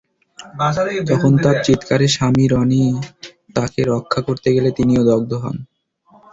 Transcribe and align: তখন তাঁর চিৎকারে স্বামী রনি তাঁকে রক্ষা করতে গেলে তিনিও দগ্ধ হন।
তখন 1.09 1.31
তাঁর 1.43 1.57
চিৎকারে 1.65 2.07
স্বামী 2.07 2.45
রনি 2.47 2.83
তাঁকে 3.55 3.81
রক্ষা 3.91 4.19
করতে 4.27 4.49
গেলে 4.55 4.69
তিনিও 4.77 5.03
দগ্ধ 5.09 5.31
হন। 5.43 5.57